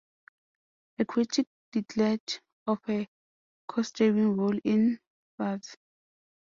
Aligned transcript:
A 0.97 1.05
critic 1.05 1.45
declared 1.71 2.23
of 2.65 2.79
her 2.85 3.05
co-starring 3.67 4.35
role 4.35 4.57
in 4.63 4.99
Futz! 5.39 5.75